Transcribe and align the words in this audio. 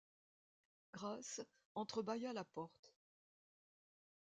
Grace 0.93 1.41
entre-bâilla 1.75 2.33
la 2.33 2.43
porte. 2.43 2.95